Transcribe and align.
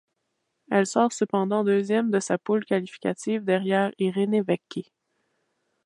Elle 0.71 0.87
sort 0.87 1.13
cependant 1.13 1.63
deuxième 1.63 2.09
de 2.09 2.19
sa 2.19 2.39
poule 2.39 2.65
qualificative 2.65 3.43
derrière 3.45 3.91
Irene 3.99 4.41
Vecchi. 4.41 4.91